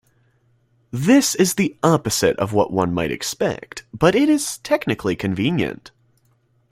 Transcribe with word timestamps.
This 0.89 1.35
is 1.35 1.53
the 1.53 1.77
opposite 1.83 2.35
of 2.37 2.53
what 2.53 2.73
one 2.73 2.91
might 2.91 3.11
expect, 3.11 3.83
but 3.93 4.15
it 4.15 4.29
is 4.29 4.57
technically 4.57 5.15
convenient. 5.15 5.91